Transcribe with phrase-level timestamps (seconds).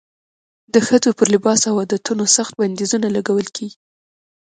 [0.73, 3.77] د ښځو پر لباس او عادتونو سخت بندیزونه لګول کېږي.